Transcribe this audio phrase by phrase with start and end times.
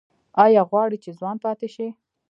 [0.43, 1.87] ایا غواړئ چې ځوان پاتې شئ؟